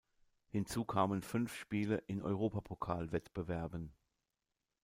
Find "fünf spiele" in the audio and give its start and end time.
1.21-1.97